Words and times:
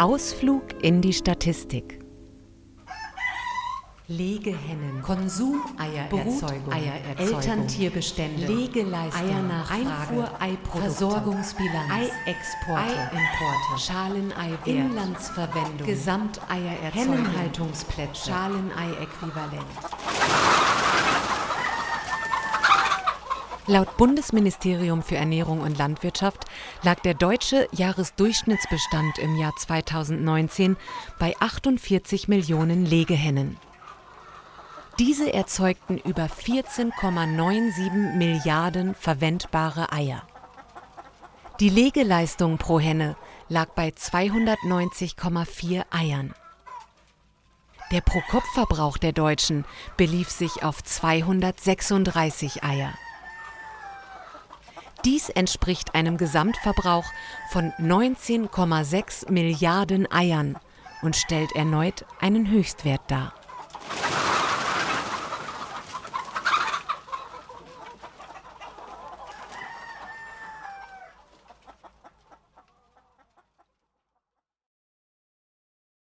Ausflug 0.00 0.82
in 0.82 1.02
die 1.02 1.12
Statistik. 1.12 2.00
Legehennen, 4.08 5.02
Konsumeiererzeugung, 5.02 6.72
Eiererzeugung, 6.72 7.36
Elterntierbestände, 7.36 8.46
Legeleistung, 8.46 9.28
Eiernachfrage, 9.28 9.82
Einfuhr-Eiprodukte, 9.84 10.80
Versorgungsbilanz, 10.80 11.92
Eiexporte, 11.92 12.98
Eiimporte, 12.98 13.78
Schaleneiwert, 13.78 14.66
Inlandsverwendung, 14.66 15.86
Gesamteiererzeugung, 15.86 16.92
Hennenhaltungsplätze, 16.92 18.30
Schalenei-Äquivalent. 18.30 19.66
Laut 23.70 23.96
Bundesministerium 23.98 25.00
für 25.00 25.14
Ernährung 25.14 25.60
und 25.60 25.78
Landwirtschaft 25.78 26.44
lag 26.82 26.98
der 27.02 27.14
deutsche 27.14 27.68
Jahresdurchschnittsbestand 27.70 29.20
im 29.20 29.36
Jahr 29.36 29.54
2019 29.56 30.76
bei 31.20 31.36
48 31.38 32.26
Millionen 32.26 32.84
Legehennen. 32.84 33.58
Diese 34.98 35.32
erzeugten 35.32 35.98
über 35.98 36.24
14,97 36.24 38.16
Milliarden 38.16 38.96
verwendbare 38.96 39.92
Eier. 39.92 40.24
Die 41.60 41.68
Legeleistung 41.68 42.58
pro 42.58 42.80
Henne 42.80 43.14
lag 43.48 43.68
bei 43.76 43.90
290,4 43.90 45.84
Eiern. 45.92 46.34
Der 47.92 48.00
Pro-Kopf-Verbrauch 48.00 48.98
der 48.98 49.12
Deutschen 49.12 49.64
belief 49.96 50.28
sich 50.28 50.64
auf 50.64 50.82
236 50.82 52.64
Eier. 52.64 52.94
Dies 55.04 55.30
entspricht 55.30 55.94
einem 55.94 56.18
Gesamtverbrauch 56.18 57.06
von 57.50 57.72
19,6 57.78 59.30
Milliarden 59.30 60.10
Eiern 60.12 60.58
und 61.00 61.16
stellt 61.16 61.52
erneut 61.56 62.04
einen 62.20 62.50
Höchstwert 62.50 63.00
dar 63.08 63.32